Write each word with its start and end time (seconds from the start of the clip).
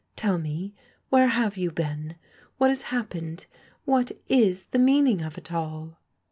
Tell 0.15 0.39
me, 0.39 0.73
where 1.09 1.27
have 1.27 1.57
you 1.57 1.69
been? 1.69 2.15
What 2.57 2.71
has 2.71 2.81
happened? 2.89 3.45
What 3.85 4.11
is 4.27 4.65
the 4.65 4.79
meaning 4.79 5.21
of 5.21 5.37
it 5.37 5.51
all 5.53 5.99